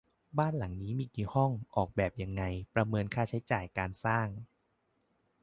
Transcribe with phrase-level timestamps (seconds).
[0.37, 2.43] บ้านหลังนี้มีกี่ห้อง ออกแบบยังไง
[2.75, 4.27] ประเมินค่าใช้จ่ายการสร้าง